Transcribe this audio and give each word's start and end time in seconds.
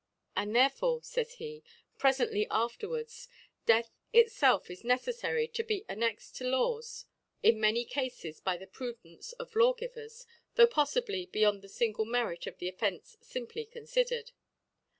* 0.21 0.35
And 0.35 0.55
therefore^ 0.55 1.01
f«y« 1.05 1.29
he, 1.37 1.63
ppefently 1.99 2.47
afterwards, 2.49 3.27
Detth 3.67 3.91
itfelf 4.11 4.67
ia 4.71 4.77
ncceffary 4.77 5.53
to 5.53 5.63
be 5.63 5.85
annexed 5.87 6.35
to 6.37 6.43
Laws 6.43 7.05
in 7.43 7.59
many 7.59 7.85
Cafes 7.85 8.39
by 8.39 8.57
the 8.57 8.65
Prudence 8.65 9.33
of 9.33 9.55
Law 9.55 9.75
givers, 9.75 10.25
though 10.55 10.65
poffibly 10.65 11.31
beyond 11.31 11.61
the 11.61 11.67
fingk 11.69 11.99
Merit 12.07 12.47
of 12.47 12.57
the 12.57 12.71
Ofience 12.71 13.15
fimply 13.23 13.71
con 13.71 13.83
fidered. 13.85 14.31